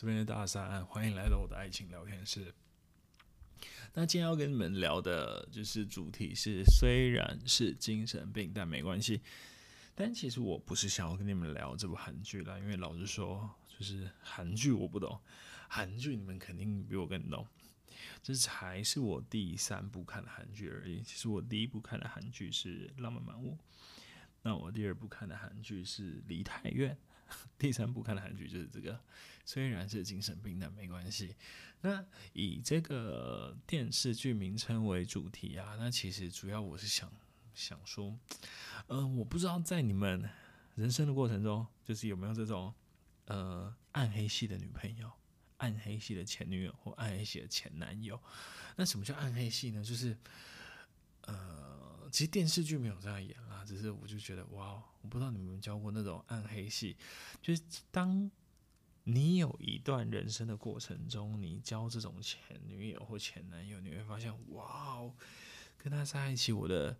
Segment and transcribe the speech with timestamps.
[0.00, 2.54] 这边是大三，欢迎来到我的爱情聊天室。
[3.92, 9.20] 那今天要跟你们聊的就是主题是，虽然是精神病，但没关系。
[9.94, 15.20] 但其实我不是想要跟你们聊这部韩剧啦，因为老实说，就是韩剧我不懂，
[15.68, 17.46] 韩剧你们肯定比我更懂。
[18.22, 21.02] 这才是我第三部看的韩剧而已。
[21.02, 23.52] 其实我第一部看的韩剧是《浪漫满屋》，
[24.40, 26.94] 那我第二部看的韩剧是《梨泰院》。
[27.56, 28.98] 第三部看的韩剧就是这个，
[29.50, 31.34] 虽然是精神病，但没关系。
[31.80, 37.12] 那以这个电视剧名称为主题啊，那其实主要我是想
[37.52, 38.16] 想说，
[38.86, 40.30] 嗯、我不知道在你们
[40.76, 42.72] 人生的过程中，就是有没有这种
[43.24, 45.10] 呃暗黑系的女朋友、
[45.56, 48.22] 暗黑系的前女友或暗黑系的前男友。
[48.76, 49.82] 那什么叫暗黑系呢？
[49.82, 50.16] 就是
[51.22, 54.80] 呃，其实电视剧没有这样演啦，只是我就觉得哇。
[55.02, 56.94] 我不知道你们有没有交过那种暗黑系，
[57.40, 58.30] 就是当
[59.04, 65.14] 你有一段人生的过程中，你交这种前女友或前男友，你会发现，哇哦，
[65.78, 66.98] 跟他在一起，我的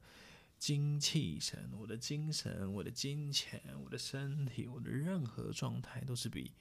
[0.58, 6.52] 精气神、我的精神、我的金钱、我的身体、我的任何状态都是比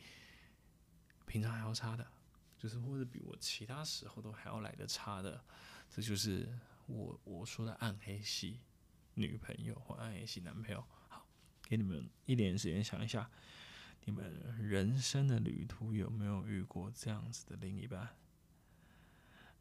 [1.26, 2.06] 平常还要差的，
[2.58, 5.44] 就是或者比我其他时候都还要来的差的，
[5.90, 6.48] 这就是
[6.86, 8.60] 我我说的暗黑系
[9.16, 10.84] 女朋友或暗黑系男朋友。
[11.08, 11.26] 好
[11.68, 13.30] 给你们一点时间想一下，
[14.06, 18.10] 你们人生的旅途有没有遇过这样子的另一半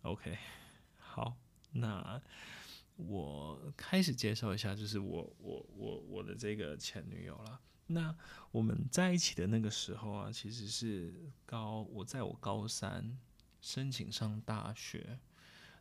[0.02, 0.38] ？OK，
[0.96, 1.36] 好，
[1.72, 2.22] 那
[2.96, 7.60] 我开始介绍一下，就是我我我我的这个前女友了。
[7.88, 8.16] 那
[8.50, 11.12] 我们在一起的那个时候啊，其实是
[11.44, 13.18] 高，我在我高三
[13.60, 15.18] 申请上大学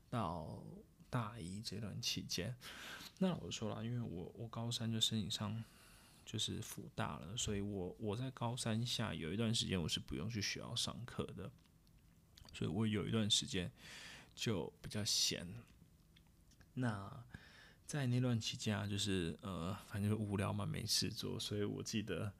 [0.09, 0.61] 到
[1.09, 2.55] 大一这段期间，
[3.19, 5.63] 那我说了，因为我我高三就申请上。
[6.29, 11.49] 就是辅大了，所以我我在高三下有一段时间我是不用去学校上课的，
[12.53, 13.71] 所以我有一段时间
[14.35, 15.47] 就比较闲。
[16.73, 17.23] 那
[17.85, 22.33] 在那段期间啊，就是呃，反正无聊嘛，没事做，所以我记得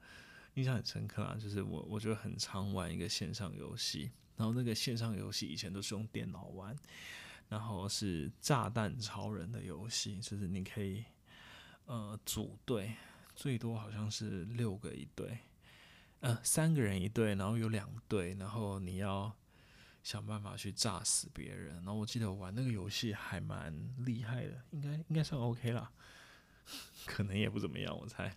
[0.52, 6.76] 印象很深刻啊，就是我我就很常玩一个线上游戏，然后那个线上游戏以前都是用电脑玩，
[7.48, 11.02] 然后是炸弹超人的游戏，就是你可以
[11.86, 12.94] 呃组队。
[13.38, 15.38] 最多好像是六个一队，
[16.18, 19.32] 呃，三个人一队，然后有两队，然后你要
[20.02, 21.76] 想办法去炸死别人。
[21.76, 25.92] 然后我记得我玩那个游戏还蛮厉害的，应该应该算 OK 啦，
[27.06, 28.34] 可能也不怎么样，我猜。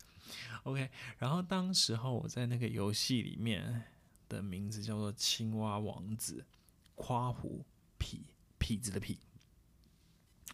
[0.66, 0.88] OK，
[1.18, 3.84] 然后当时候我在那个游戏里面
[4.30, 6.46] 的名字叫做青蛙王子，
[6.94, 7.66] 夸胡
[7.98, 8.20] 痞
[8.60, 9.18] 痞子的痞，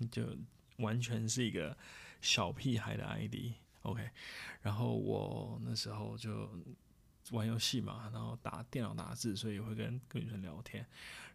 [0.10, 0.38] 就
[0.78, 1.78] 完全是一个
[2.22, 3.52] 小屁孩的 ID。
[3.88, 4.10] OK，
[4.62, 6.50] 然后我那时候就
[7.32, 10.86] 玩游戏嘛，然后打电脑打字，所以会跟跟女生聊天。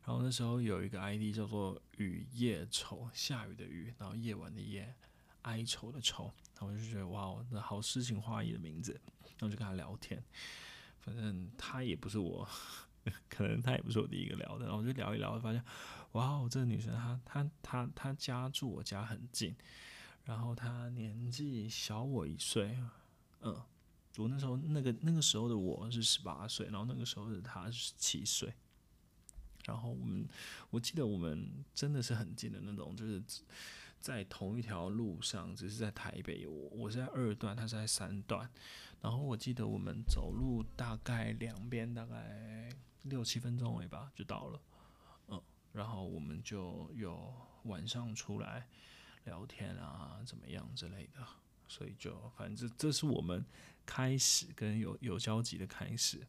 [0.05, 4.95] 然后那时候有一个 ID 叫做“雨夜愁”，下雨的雨，然后夜晚的夜，
[5.43, 6.25] 哀愁的愁。
[6.55, 9.01] 然后我就觉得哇，那好诗情画意的名字。
[9.39, 10.23] 然后就跟他聊天，
[11.01, 12.47] 反正他也不是我，
[13.31, 14.67] 可能他也不是我第一个聊的。
[14.67, 15.65] 然后我就聊一聊，发现
[16.13, 19.57] 哇，我这个女生她她她她家住我家很近。
[20.25, 22.79] 然后他年纪小我一岁，
[23.41, 23.61] 嗯，
[24.19, 28.55] 我那时候那个那个时候的我是十八岁，然后那个时候的他是七岁，
[29.65, 30.25] 然后我们
[30.71, 33.21] 我记得我们真的是很近的那种，就是
[34.01, 38.49] 在同一条路上，只是在台北，我我是在二段，他是在三段，
[39.01, 42.71] 然后我记得我们走路大概两边大概
[43.03, 44.61] 六七分钟而已吧，就到了，
[45.29, 47.35] 嗯，然后我们就有
[47.65, 48.69] 晚上出来。
[49.25, 51.27] 聊天啊，怎么样之类的，
[51.69, 53.45] 所以就反正这是我们
[53.85, 56.27] 开始跟有有交集的开始。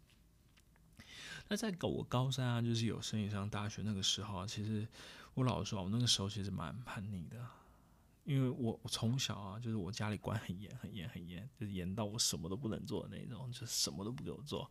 [1.49, 4.87] 那在我高三啊，就是有生意上大学那个时候啊，其实
[5.33, 7.45] 我老实说，我那个时候其实蛮叛逆的，
[8.23, 14.69] 因为我我从小啊，就是我家里管很严很严很严，就是严到我什么都不能做的那种，就什么都不给我做。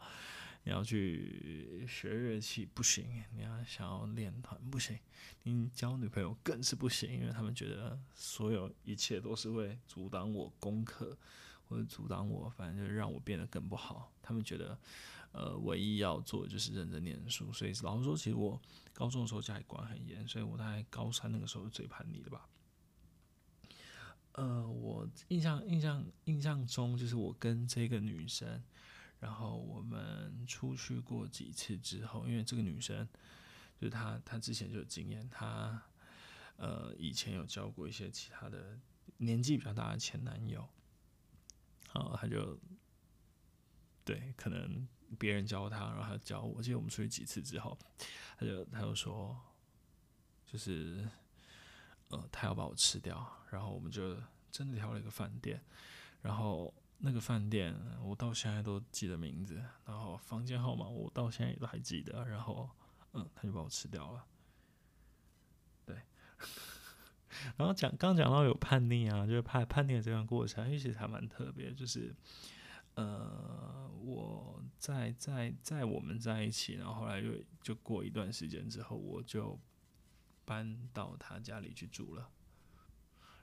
[0.64, 4.96] 你要去学乐器不行，你要想要练团不行，
[5.42, 11.18] 你交女朋友更是不行，因为他们觉得所有一切都是会阻挡我功课，
[11.68, 14.12] 或者阻挡我，反正就是让我变得更不好。
[14.22, 14.78] 他们觉得，
[15.32, 17.52] 呃，唯一要做就是认真念书。
[17.52, 18.60] 所以老实说，其实我
[18.92, 22.48] 高中的时候家里管很严，所以我在高三那个时候是最叛逆的吧。
[24.34, 28.62] 呃，我印象印象印象中，就是我跟这个女生。
[29.22, 33.08] 然后我们出去过几次之后，因为这个女生
[33.80, 35.80] 就是她，她之前就有经验，她
[36.56, 38.76] 呃以前有交过一些其他的
[39.18, 40.68] 年纪比较大的前男友，
[41.94, 42.58] 然后她就
[44.04, 44.88] 对可能
[45.20, 46.54] 别人教他，然后他教我。
[46.56, 47.78] 我记得我们出去几次之后，
[48.36, 49.40] 他就他就说，
[50.44, 51.08] 就是
[52.08, 53.24] 呃，他要把我吃掉。
[53.50, 54.20] 然后我们就
[54.50, 55.62] 真的挑了一个饭店，
[56.22, 62.24] 然后那个饭店我到现在都记得名字，然后房间号码我到现在也都还记得。
[62.24, 62.70] 然后
[63.12, 64.24] 嗯，他就把我吃掉了。
[65.84, 66.00] 对。
[67.56, 72.14] 然后讲刚讲到有叛逆啊，就是叛叛逆的这段过程，其实还蛮特别，就是。
[72.94, 79.58] 呃，我在在在我们在一起，然后后来就就过一段时间之后，我就
[80.44, 82.28] 搬到他家里去住了。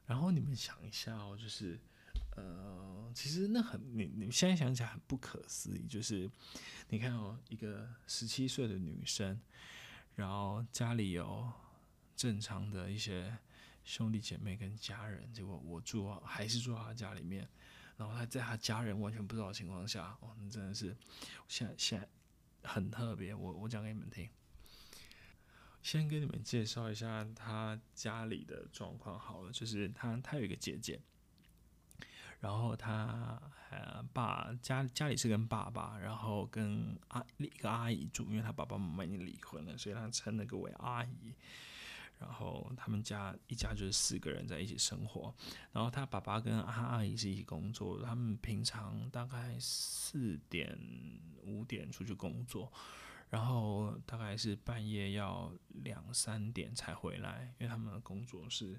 [0.05, 1.79] 然后你们想一下哦，就是
[2.39, 6.29] 呃，其实那很你你现在想起来很不可思议，就是
[6.89, 9.39] 你看哦，一个十七岁的女生，
[10.15, 11.51] 然后家里有
[12.15, 13.37] 正常的一些
[13.83, 17.47] 兄弟姐妹跟家人，结果我住还是住他家里面。
[17.97, 20.95] 然后他在他家人完全不知道的情况下，哦，那真的是
[21.49, 22.07] 现在现在
[22.63, 23.35] 很特别。
[23.35, 24.29] 我我讲给你们听，
[25.81, 29.51] 先跟你们介绍一下他家里的状况好了。
[29.51, 31.01] 就是他他有一个姐姐，
[32.39, 41.33] 然后他呃爸家家里是跟爸爸，然后跟阿一个阿姨住，因为他爸爸妈妈已经离婚了，所以他称那个为阿姨。
[42.19, 45.33] 然后他们家一家就是四个人在一起生活，
[45.71, 50.77] 然后他爸爸跟阿阿姨是一起工作，他们平常大概四点
[51.43, 52.69] 五点出去工作，
[53.29, 58.77] 然后大概是半夜要两三点才回来，因为他们的工作是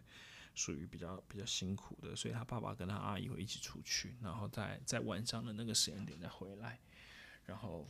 [0.54, 6.78] 属于比较比较辛苦的，所以他爸爸跟他阿姨会一起出去，然后在在晚上的那个时间点再回来，
[7.44, 7.88] 然后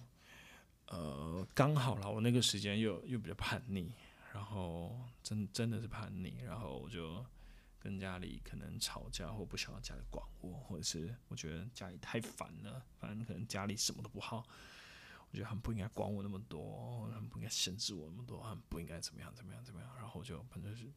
[0.87, 3.93] 呃刚好了，我那个时间又又比较叛逆。
[4.33, 7.27] 然后真真的是叛逆，然后我就
[7.81, 14.47] 跟家里可能吵架，或不想要家里管我，或者是我觉得家里太烦了，反正可能家里什么都不好，
[15.31, 20.89] 我觉得他们不应该管我那么多，他们不应该限制我那么多，他们不应该怎么样怎么样怎么样，然后就反正是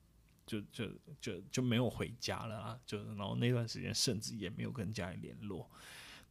[0.45, 0.89] 就就
[1.21, 5.69] 就就没有回家了啊，就然后那段时间甚至也没有跟家里联络，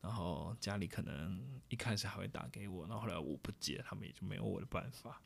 [0.01, 5.21] 然后家里可能一开始还会打给我，然后后来我不接，他们也就没有我的办法。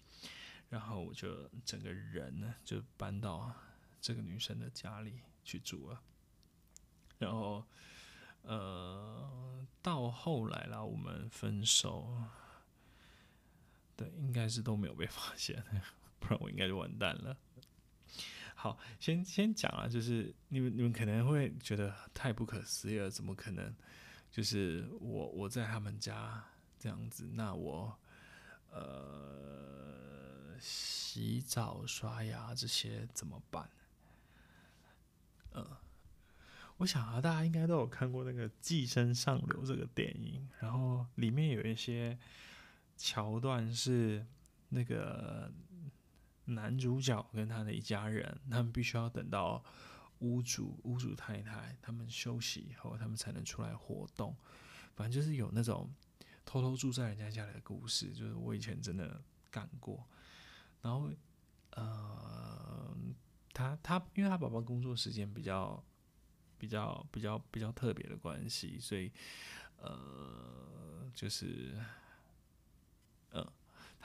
[0.68, 3.52] 然后我就整个人呢就搬到
[4.00, 6.02] 这个女生的家里去住了。
[7.18, 7.64] 然后，
[8.42, 12.22] 呃，到后来啦，我们分手，
[13.96, 15.64] 对，应该是都没有被发现，
[16.18, 17.36] 不然我应该就完蛋了。
[18.56, 23.72] 好，先先讲啊，就是你们你们可能会觉得太不可思议了，怎么可能？
[24.32, 26.44] 就是我我在他们家
[26.78, 27.96] 这样子，那我，
[28.72, 29.94] 呃。
[30.58, 33.68] 洗澡、刷牙这些怎么办？
[35.52, 35.66] 嗯，
[36.78, 42.18] 我想啊，大家应该都有看过那个《寄生上流》这个电影，然后里面有一些
[42.96, 44.24] 桥段是
[44.70, 45.52] 那个
[46.46, 49.62] 男主角跟他的一家人，他们必须要等到
[50.20, 54.34] 屋主、屋主太太他们休息以后，他们才能出来活动。
[54.94, 55.92] 反正就是有那种
[56.44, 59.20] 偷偷住在人家家里的故事，就是我以前真的
[59.50, 60.06] 干过。
[60.80, 61.10] 然后，
[61.72, 62.96] 呃，
[63.52, 65.84] 他他因为他爸爸工作时间比较
[66.56, 69.12] 比较比较比较特别的关系，所以
[69.78, 71.76] 呃，就是，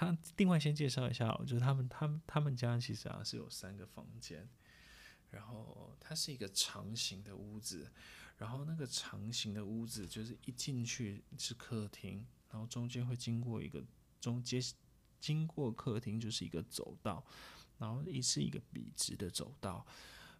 [0.01, 4.49] 他另外先介绍一下，就是他们他们他们家其实啊是有三个房间，
[5.29, 7.91] 然后它是一个长形的屋子，
[8.37, 13.83] 然后那个长形的屋子就是一进去是客厅，然后中间会经过一个
[14.19, 14.59] 中间。
[15.19, 17.23] 经过客厅就是一个走道，
[17.77, 19.85] 然后一是一个笔直的走道，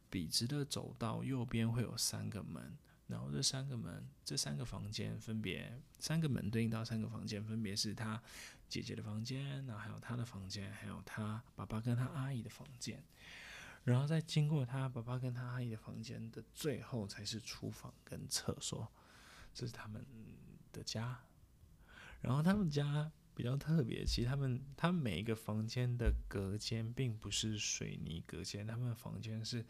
[0.10, 2.76] 笔直的走道右边会有三个门，
[3.12, 8.20] 然后这三个门，这三个房间分别三个门对应到三个房间，分别是他
[8.68, 13.04] 姐姐的房间，然后还有他的房间，还有他爸爸跟他阿姨的房间，
[13.84, 18.92] 然后再经过他爸爸跟他阿姨的房间的最后才是厨房跟厕所，
[19.54, 20.04] 这是他们
[20.72, 21.20] 的家，
[22.22, 23.12] 然后他们家。
[23.34, 29.66] 比较特别，其实他们他们每一个房间的隔间并不是水泥隔间，他们的房间是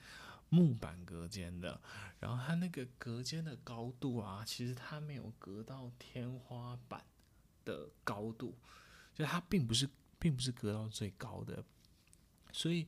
[0.51, 1.81] 木板隔间的。
[2.19, 7.03] 然后它那个隔间的高度啊，其实它没有隔到天花板
[7.65, 8.55] 的高度，
[9.15, 9.89] 就它并不是
[10.19, 11.63] 并不是隔到最高的。
[12.51, 12.85] 所以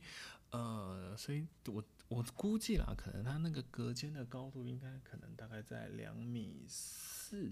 [0.50, 7.42] 呃，所以我我估计啦，可能它那个隔间的高度应该可能大概在两米四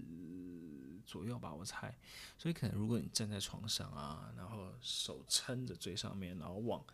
[1.05, 1.93] 左右吧，我猜。
[2.37, 6.85] 所以可能如果你站在床上啊，然后手撑着最上面，然后往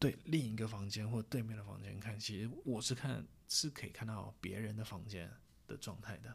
[0.00, 5.30] 对另一个房间或对面的房间看，其实我是看是可以看到别人的房间
[5.68, 6.34] 的状态的。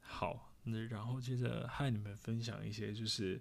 [0.00, 3.40] 好，那然后接着和你们分享一些，就是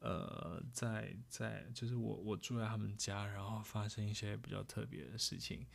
[0.00, 5.66] 呃，在在就是我我住在他们家，然后发生一些比较特别的事情，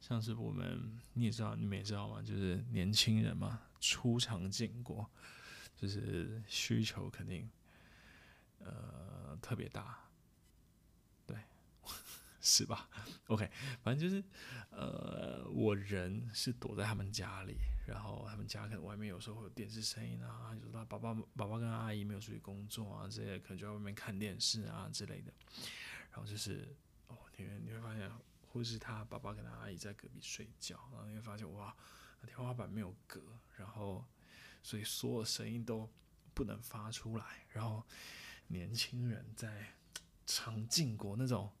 [0.00, 2.20] 像是我们你也知道，你们也知道吗？
[2.20, 5.08] 就是年轻人嘛，初尝禁果，
[5.76, 7.48] 就是需求肯定
[8.58, 10.09] 呃特别大。
[12.40, 12.88] 是吧
[13.26, 13.50] ？OK，
[13.82, 14.24] 反正就是，
[14.70, 25.30] 呃，我人是躲在他们家里，然后他们家可能外面有时候会有电视声音啊，就是他爸爸、爸爸跟阿姨没有出去工作啊，这些可能就在外面看电视啊之类的。
[26.10, 26.74] 然后就是，
[27.08, 31.76] 哦，你你会发现，或是他爸爸跟他阿姨在隔壁睡觉，然后你会发现，哇，
[32.26, 33.20] 天花板没有隔，
[33.56, 34.02] 然后
[34.62, 35.86] 所以所有声音都
[36.32, 37.86] 不能发出来，然后
[38.46, 39.74] 年轻人在
[40.24, 41.52] 尝尽过那种。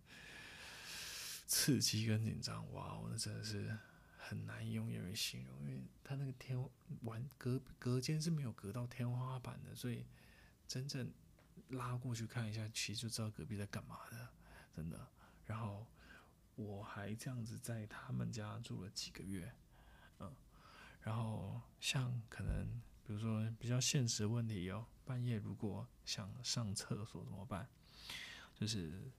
[1.50, 3.76] 刺激跟紧张，哇，我那真的是
[4.16, 6.56] 很难用言语形容，因为他那个天
[7.02, 10.06] 完隔隔间是没有隔到天花板的，所以
[10.68, 11.12] 真正
[11.70, 14.28] 拉过去看一下，其实就知道隔壁在干嘛的，
[14.76, 15.08] 真的。
[15.44, 15.84] 然后
[16.54, 19.52] 我还这样子在他们家住了几个月，
[20.20, 20.32] 嗯，
[21.00, 27.68] 然后像可能比如说比较现实问题哦，半夜如果想上厕所怎么办？
[28.54, 29.10] 就是。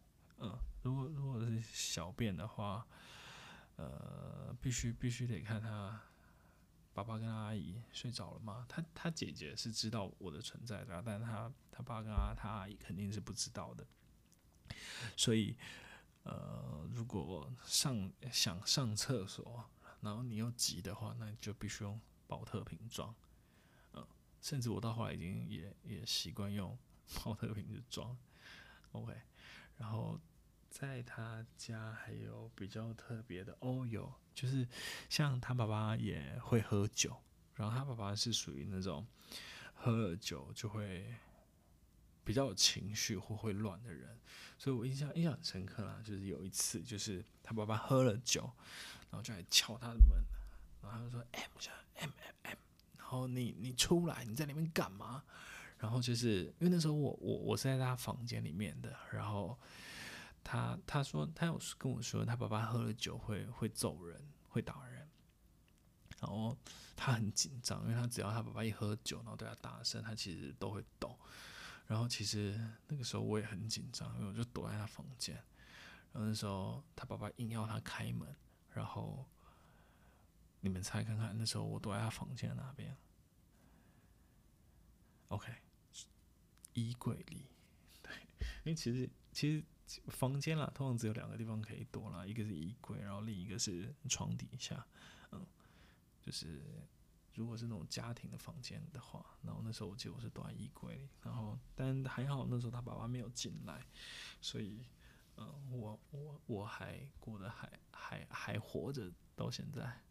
[0.42, 2.86] 嗯，如果如果是小便的话，
[3.76, 6.02] 呃，必须必须得看他
[6.94, 8.66] 爸爸跟阿姨睡着了吗？
[8.68, 13.86] 他他姐姐是知道我的存在的，但他他爸跟阿他阿姨肯定是不知道的。
[15.16, 15.56] 所以，
[16.24, 19.70] 呃，如果上想上厕所，
[20.02, 23.14] 然后你又急的话，那就必须用宝特瓶装。
[23.94, 24.08] 嗯，
[24.42, 26.78] 甚至我到后来已经也也习惯用
[27.24, 28.18] 宝特瓶去装。
[28.94, 29.14] OK，
[29.78, 30.20] 然后。
[30.82, 34.68] 在他家还有比较特别的哦，有就是
[35.12, 37.16] 像他爸爸也会喝酒，
[37.54, 39.06] 然后他爸爸是属于那种
[39.76, 41.14] 喝了酒就会
[42.24, 44.18] 比较有情绪或会乱的人，
[44.58, 46.02] 所以我印象印象很深刻啦。
[46.04, 48.52] 就是有一次，就是他爸爸喝了酒，
[49.12, 50.18] 然后就来敲他的门，
[50.82, 52.58] 然后他就说 M 下 M M M，
[52.98, 55.24] 然后你你出来，你在里面干嘛？
[55.78, 59.56] 然后就是因为那时候我我我是在他房间里面的，然后。
[60.44, 65.08] 他他说他有跟我说，他爸爸喝了酒会会揍人，会打人，
[66.20, 66.58] 然后
[66.96, 71.18] 他很紧张，因为他只要他爸爸一喝酒，然后对他大声，他其实都会抖。
[71.88, 75.36] 然后其实那个时候我也很紧张，因为我就躲在他房间。
[76.12, 78.36] 然后那时候他爸爸硬要他开门，
[78.72, 79.26] 然后
[80.60, 82.98] 你们猜看看，那时候我躲在他房间哪边
[85.30, 85.54] ？OK，
[86.74, 87.46] 衣柜里。
[88.04, 88.14] 对，
[88.64, 89.64] 因为其实其实。
[90.08, 94.86] 房间啦，通常只有两个地方可以躲啦，一个是衣柜，然后另一个是床底下。
[95.32, 95.46] 嗯，
[96.22, 96.62] 就是
[97.34, 103.86] 如果是那种家庭的房间的话，然后那时候我记得我是躲在衣柜里，然后但还好那时候他爸爸没有进来，
[104.42, 104.86] 所以
[105.38, 110.02] 嗯，我我我还过得还还还活着到现在。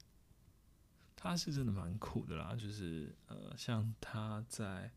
[1.14, 4.90] 他是真的蛮酷的啦，就是呃，像他在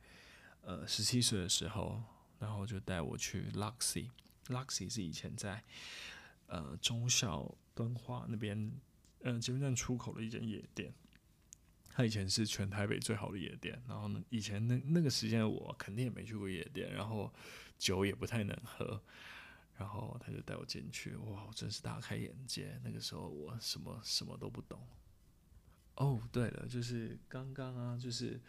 [0.62, 2.02] 呃十七岁的时候，
[2.40, 4.10] 然后就带我去 Luxy。
[4.48, 5.64] Luxy 是以前在
[6.48, 8.58] 呃中校敦化那边，
[9.22, 10.94] 嗯、呃，捷运站出口的一间夜店。
[11.96, 13.82] 它以前是全台北最好的夜店。
[13.88, 17.32] 然后呢，以前那那个时间我肯定也没去过夜店，然后
[17.78, 19.02] 酒也不太能喝。
[19.78, 22.80] 然后他就带我进去，哇，真是大开眼界。
[22.84, 24.80] 那个时候我什么什么都不懂。
[25.96, 28.40] 哦，对了，就是刚刚啊，就是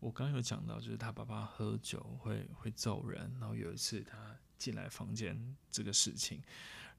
[0.00, 4.36] 我刚有讲到，就是他爸爸喝酒会会揍人，然后有一次他。
[4.64, 6.42] 进来房间这个事情，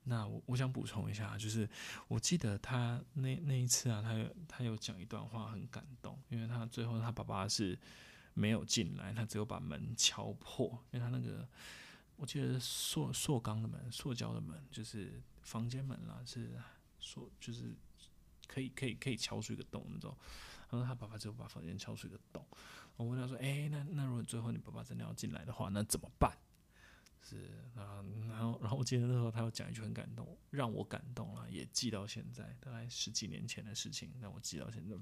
[0.03, 1.67] 那我我想补充一下，就是
[2.07, 4.13] 我记得他那那一次啊，他
[4.47, 7.75] 他有讲一段话很感动，因为他最后他爸爸是
[8.35, 11.47] 没有进来，他只有把门敲破，因为他那个
[12.17, 16.51] 我记得塑塑钢的门，塑胶的门，就是房间门啦，是
[16.99, 17.73] 塑就是
[18.47, 20.15] 可以可以可以敲出一个洞那种，
[20.69, 22.45] 然后他爸爸只有把房间敲出一个洞，
[22.95, 26.31] 我问他说，哎、那那如果最后你爸爸真的要进来的话，那怎么办？
[27.27, 27.37] 是
[27.75, 34.95] 啊，然后然后我记得那时候他有讲一句很感动，让我感动了，也记到现在，大概十几年前的事情，让我记到现在。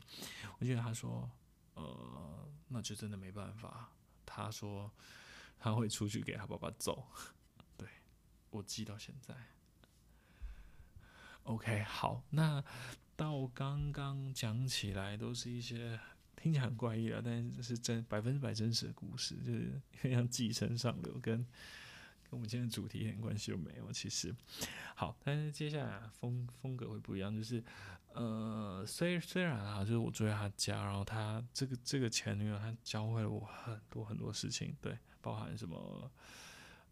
[0.57, 1.29] 我记得他说，
[1.73, 3.91] 呃，那就真的没办法。
[4.25, 4.89] 他说
[5.59, 7.05] 他会出去给他爸爸揍，
[7.75, 7.89] 对，
[8.51, 9.35] 我记到现在。
[11.43, 12.63] OK，好，那
[13.17, 15.99] 到刚刚讲起来都是一些
[16.37, 21.45] 听起来很怪异啊，但是是真百分之百真实的故事，就是 像寄生上流跟。
[22.33, 23.91] 跟我们今天的主题一点关系都没有。
[23.91, 24.35] 其实，
[24.95, 27.63] 好，但是接下来风风格会不一样，就是
[28.11, 36.11] 呃，虽虽然啊，就是我住在他家，然后他这个这个前女友，他教会了我很多很多事情，对，包含什么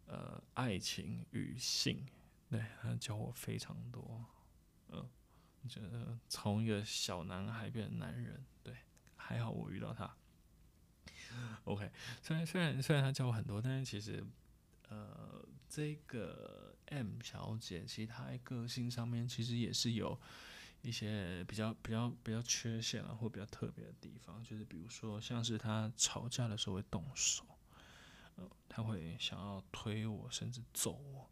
[0.06, 2.06] 呃，爱情与性，
[2.48, 4.24] 对，他教我非常多，
[4.90, 8.76] 嗯、呃，觉得从一个小男孩变成男人，对，
[9.16, 10.08] 还好我遇到他。
[11.64, 14.24] OK，虽然虽然虽然他教我很多，但是其实，
[14.92, 20.20] 呃，这个 M 小姐其实她个性上面其实也是有
[20.82, 27.44] 一些比较比较比较缺陷啊，或比较特别的地方，就是比如说像是她吵架的时候会动手，
[28.36, 31.30] 呃，她会想要推我，甚至揍我，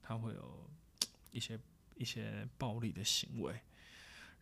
[0.00, 0.70] 她会有
[1.32, 1.58] 一些
[1.96, 3.60] 一些暴力的行为，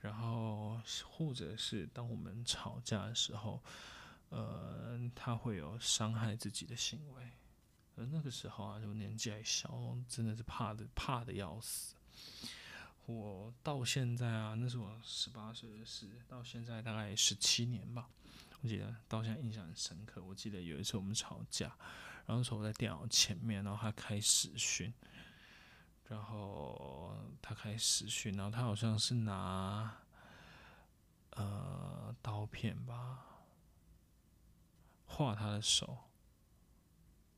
[0.01, 3.63] 然后或者是当我们吵架的时候。
[4.33, 7.33] 呃，他会有伤害自己的行为，
[7.97, 11.95] 而那个时候啊，就年纪还小，真的是怕的怕的要死。
[13.07, 18.09] 我到现在啊，那是我十八岁的事，到现在大概十七年吧。
[18.63, 20.23] 我记得到现在印象很深刻。
[20.23, 21.67] 我记得有一次我们吵架，
[22.27, 24.93] 然后那时候我在电脑前面，然后他开始讯，
[26.09, 29.99] 然后他开始讯，然后他好像是拿
[31.31, 33.27] 呃刀片吧。
[35.07, 35.99] 画他的手，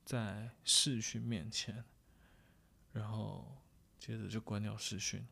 [0.04, 1.84] 在视讯面前，
[2.92, 3.62] 然后
[3.98, 5.26] 接着就关掉视讯，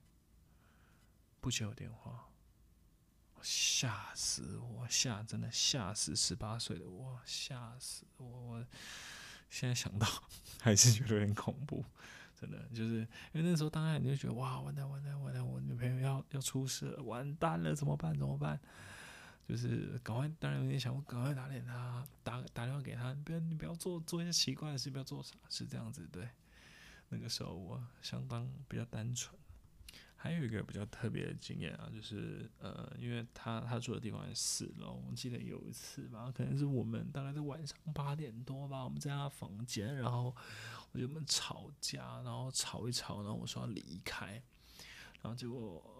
[1.40, 2.28] 不接我电话，
[3.42, 4.86] 吓死我！
[4.88, 8.26] 吓，真的吓死十八岁的我，吓死我！
[8.26, 8.66] 我
[9.48, 10.06] 现在想到
[10.60, 11.84] 还是觉得有点恐怖，
[12.38, 13.00] 真的就是
[13.32, 18.60] 因为那时候当然你就觉得哇，完蛋完蛋完蛋，我女朋友要要出事了，完蛋了，怎么办怎么办？
[19.50, 26.28] 就是赶快，当然有点想，我赶快打脸他，打打电话给他，不要你不要做做一些奇怪的事，不要做傻事，这样子对。
[27.08, 29.36] 那个时候我相当比较单纯。
[30.14, 40.32] 还有一个比较特别的经验啊，就是呃，因为他他住的地方是四楼，我记得有一次吧，可能是我们大概在晚上八点多吧，我们在他房间，然后
[40.92, 44.40] 我就们吵架，然后吵一吵，然后我说要离开，
[45.22, 45.96] 然后结果。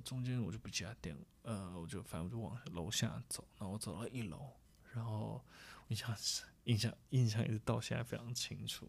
[0.00, 4.52] 中间我就不接他电，呃，我就反正我就往楼下走，然后我走到一楼，
[4.92, 5.44] 然后
[5.88, 6.16] 印象
[6.64, 8.88] 印象印象一直到现在非常清楚，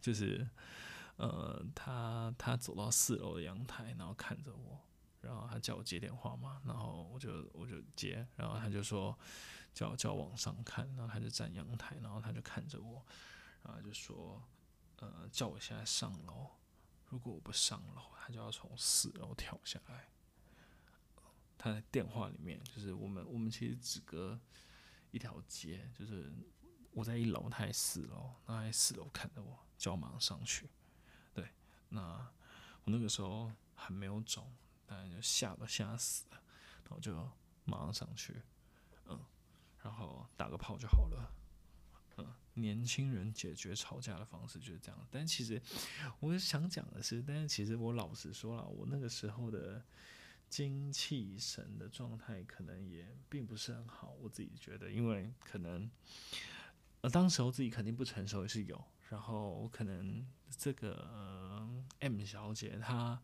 [0.00, 0.48] 就是
[1.16, 4.80] 呃，他他走到四楼的阳台，然后看着我，
[5.20, 9.18] 然后他叫我接电话嘛，然后我就我就接，然后他就说
[9.72, 13.04] 叫叫我往上看，然后他就站阳台，然后他就看着我，
[13.62, 14.42] 然后就说
[14.96, 16.50] 呃叫我现在上楼。
[17.10, 20.08] 如果我不上楼，他就要从四楼跳下来。
[21.58, 24.40] 他在电话里面，就是我们我们其实只隔
[25.10, 26.32] 一条街，就是
[26.92, 30.70] 我在一楼，他在四楼，他在四楼看着我，叫我马上上去。
[31.34, 31.46] 对，
[31.90, 32.00] 那
[32.84, 34.50] 我那个时候还没有肿，
[34.86, 36.42] 但就吓都吓死了，
[36.84, 37.30] 然后就
[37.64, 38.40] 马上上去，
[39.04, 39.22] 嗯，
[39.82, 41.30] 然后打个炮就好了。
[42.60, 45.60] 年轻人解决吵架的方式就是这样，但其实
[46.20, 49.82] 我想讲的是，但是其实我老实说了，我那个时候的
[50.48, 55.90] 精气神的状态可能也并不是很好，我自己觉得，因为可能
[57.00, 63.20] 呃当时候自己肯定不成熟也是有，然后可能这个、呃、M 小姐她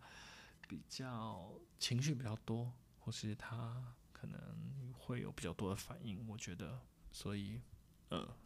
[0.68, 6.80] 比较情绪比较多，或是她可能会有比较多的反应，我觉得，
[7.12, 7.60] 所以
[8.08, 8.36] 呃。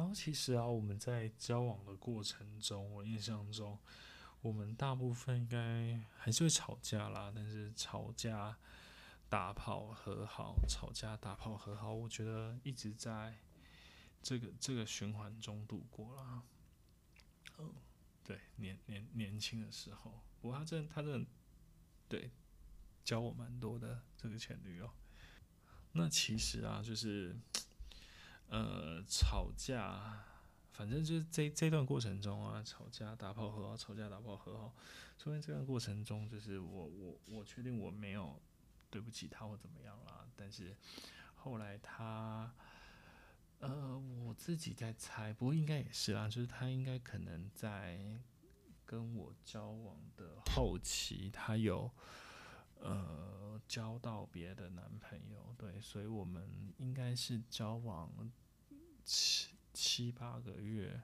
[0.00, 3.78] 然后其实啊，我们在交往的过程中，我印象中，
[4.40, 7.30] 我们大部分应该还是会吵架啦。
[7.36, 8.56] 但是吵架、
[9.28, 13.36] 打炮、和好，吵架、打炮、和好，我觉得一直在
[14.22, 16.42] 这个这个循环中度过了。
[17.58, 17.74] 嗯，
[18.24, 21.26] 对，年年年轻的时候，不过他真他真的
[22.08, 22.30] 对
[23.04, 24.90] 教我蛮多的这个前女友。
[25.92, 27.36] 那其实啊，就是。
[28.50, 30.24] 呃，吵架，
[30.72, 34.74] 反正就是这这段过程中啊，吵架打炮和好，吵架打炮和好。
[35.16, 38.40] 所以这段过程中，就是我我我确定我没有
[38.90, 40.26] 对不起他或怎么样啦。
[40.34, 40.76] 但是
[41.36, 42.52] 后来他，
[43.60, 48.20] 呃，我自己在猜，不过应该也是啦，就是他应该可能在
[48.84, 51.90] 跟我交往的后期，他有。
[52.82, 58.10] 呃，交到别的男朋友，对，所以我们应该是交往
[59.12, 61.02] 七七八个月，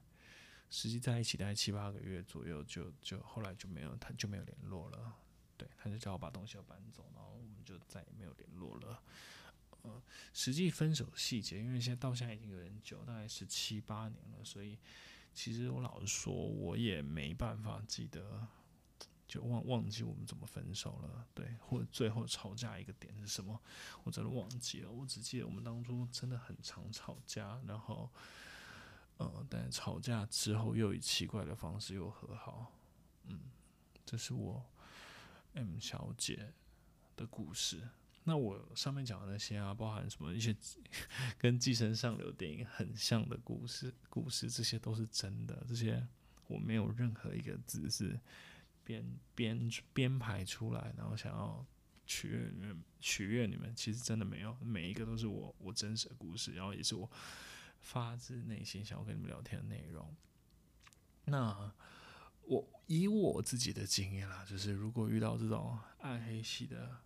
[0.70, 5.12] 实际在一起大概七八个月左右就，就后来就没有，他就没有联络了，
[5.56, 9.02] 对，他就叫我把东西要搬走，然后我们就再也没有联络了。
[9.82, 10.00] 呃，
[10.32, 14.78] 实际分手细节，因为现在到现在已经有点久，大概是七八年了，所以
[15.34, 18.46] 其实我老实说，我也没办法记得，
[19.26, 23.60] 就忘忘记我们怎么分手了，对，或者最后吵架一个点是什么，
[24.04, 24.90] 我真的忘记了。
[24.90, 28.10] 我只记得我们当初真的很常吵架，然后，
[29.16, 32.72] 呃，但吵架之后又以奇怪的方式又和好，
[33.24, 33.40] 嗯，
[34.04, 34.64] 这是我
[35.54, 36.52] M 小姐
[37.16, 37.88] 的故事。
[38.28, 40.54] 那我上面讲的那些啊，包含什么一些
[41.38, 45.64] 跟《寄生上流》电影很像的故事，故事这些都是真的。
[45.68, 46.04] 这些
[46.48, 48.18] 我没有任何一个字是
[48.86, 51.66] 编编编排出来，然后想要
[52.06, 57.10] 取悦你们，取悦你们，其实真的没有，每一个都是我我真实的故事，然后也是我
[57.80, 60.14] 发自内心想要跟你们聊天的内容。
[61.24, 61.72] 那
[62.42, 66.98] 我以我自己的经验啦，就是如果遇到这种暗黑系的。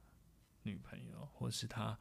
[0.63, 1.99] 女朋友，或是他，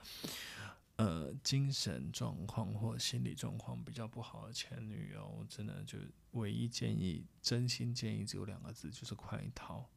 [1.00, 5.98] 呃，精神状况或心理状况比较不好的前女友，真的就
[6.32, 9.90] 唯一建议，真心建议只有两个字，就是快逃。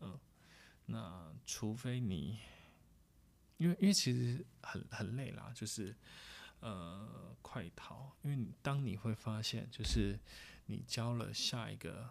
[0.00, 0.20] 嗯、
[0.84, 2.38] 那除非你，
[3.56, 5.96] 因为因为其实很很累啦，就是
[6.60, 10.20] 呃，快逃，因为当你会发现，就是
[10.66, 12.10] 你交了下一个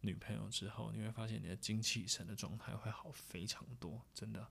[0.00, 4.50] 女朋友之后，你会发现你的精气神的状态会好非常多，真的。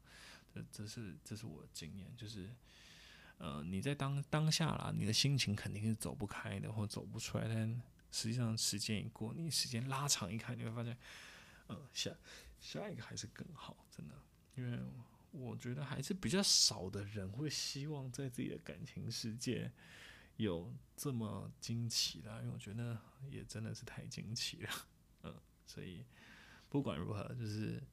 [0.71, 2.49] 这是这是我的经验，就是，
[3.37, 7.47] 呃，你在当当下啦，你的心情肯定是走不开的，或走不出来。
[7.47, 10.97] 但实际上时间一过，你时间拉长一看，你会发现，
[11.67, 12.11] 呃，下
[12.59, 14.15] 下一个还是更好，真的。
[14.55, 14.79] 因为
[15.31, 19.71] 我觉得还是比较少的人会希望在自己的感情世界
[20.37, 22.97] 有这么惊奇啦，因为我觉得
[23.29, 24.69] 也真的是太惊奇了，
[25.23, 26.05] 嗯、所以
[26.69, 27.83] 不管如何，就是，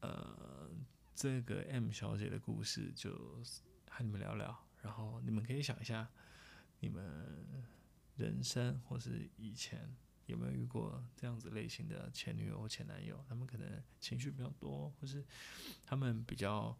[0.00, 0.70] 呃。
[1.16, 3.10] 这个 M 小姐的故事就
[3.88, 6.06] 和你们聊聊，然后你们可以想一下，
[6.78, 7.64] 你们
[8.16, 13.24] 人生或是以前有没有遇过这样子类型的前女友或前男友？
[13.26, 15.24] 他们可能情绪比较多，或是
[15.86, 16.78] 他们比较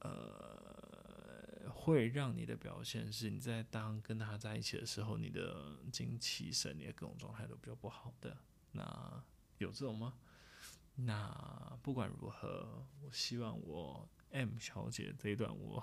[0.00, 8.36] 呃，会让你的表现是你在当跟他在一起的时候，你的精气神、你的各种状态都比较不好的。
[8.72, 9.24] 那
[9.56, 10.12] 有这种吗？
[10.94, 15.82] 那不管如何，我希望我 M 小姐这一段我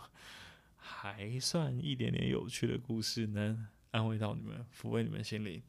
[0.76, 5.62] 还算一点点有趣的故事能安慰到你们，抚慰你们心灵。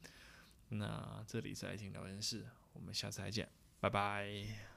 [0.69, 3.49] 那这里是爱情聊天室，我们下次再见，
[3.79, 4.70] 拜拜。